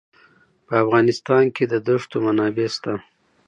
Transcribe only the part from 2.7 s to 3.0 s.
شته.